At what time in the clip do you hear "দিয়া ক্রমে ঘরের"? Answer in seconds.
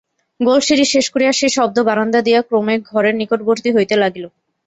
2.21-3.15